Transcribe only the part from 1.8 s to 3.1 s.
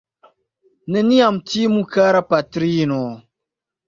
kara patrino!